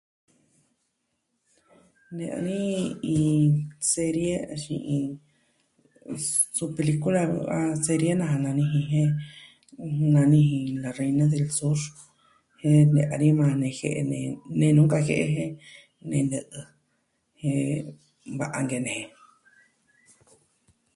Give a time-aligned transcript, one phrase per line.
[2.15, 2.57] Ne'ya ni
[3.15, 3.51] iin
[3.91, 5.07] serie axin iin
[6.57, 7.21] suu pelikula,
[7.55, 9.09] ah, serie naja nani ji jen,
[10.15, 10.41] nani
[10.81, 11.79] La reina del sur.
[12.61, 14.27] Jen na'a ni na ni jie'e nee,
[14.59, 15.45] nenu nkajie'e je
[16.09, 16.59] nee nɨ'ɨ.
[17.39, 19.05] Jen va'a nkene je.